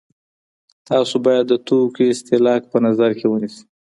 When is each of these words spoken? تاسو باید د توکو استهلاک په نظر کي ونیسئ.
تاسو 0.89 1.15
باید 1.25 1.45
د 1.49 1.53
توکو 1.67 2.01
استهلاک 2.13 2.61
په 2.71 2.77
نظر 2.85 3.09
کي 3.19 3.25
ونیسئ. 3.27 3.61